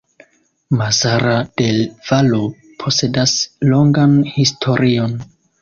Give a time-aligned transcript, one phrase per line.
[0.79, 1.77] Mazara del
[2.09, 2.41] Vallo
[2.85, 3.37] posedas
[3.75, 5.17] longan historion.